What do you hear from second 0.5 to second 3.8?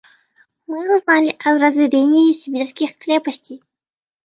Мы узнали о разорении сибирских крепостей.